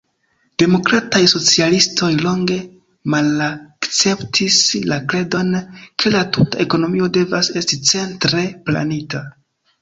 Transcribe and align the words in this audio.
Demokrataj 0.61 1.19
socialistoj 1.33 2.07
longe 2.21 2.57
malakceptis 3.15 4.57
la 4.93 4.97
kredon, 5.13 5.53
ke 6.05 6.13
la 6.17 6.23
tuta 6.39 6.61
ekonomio 6.67 7.11
devas 7.19 7.53
esti 7.63 7.81
centre 7.93 8.43
planita. 8.71 9.23